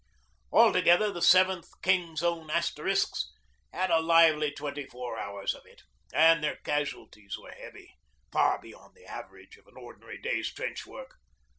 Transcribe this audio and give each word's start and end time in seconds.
Altogether, 0.51 1.11
the 1.11 1.19
7th 1.19 1.67
King's 1.83 2.23
Own 2.23 2.49
Asterisks 2.49 3.31
had 3.71 3.91
a 3.91 3.99
lively 3.99 4.49
twenty 4.51 4.83
four 4.83 5.19
hours 5.19 5.53
of 5.53 5.63
it, 5.67 5.83
and 6.11 6.43
their 6.43 6.55
casualties 6.63 7.37
were 7.37 7.51
heavy, 7.51 7.99
far 8.31 8.59
beyond 8.59 8.95
the 8.95 9.05
average 9.05 9.57
of 9.57 9.67
an 9.67 9.77
ordinary 9.77 10.17
day's 10.19 10.51
trench 10.51 10.87
work. 10.87 11.19